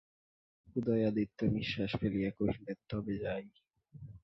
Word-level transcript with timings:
উদয়াদিত্য 0.75 1.39
নিশ্বাস 1.55 1.91
ফেলিয়া 1.99 2.31
কহিলেন, 2.37 2.77
তবে 2.89 3.13
যাই। 3.17 3.45